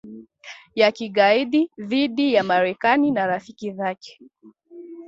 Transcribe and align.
ya 0.75 0.91
kigaidi 0.91 1.69
dhidi 1.77 2.33
ya 2.33 2.43
Marekani 2.43 3.11
na 3.11 3.27
rafiki 3.27 3.71
zake 3.71 4.19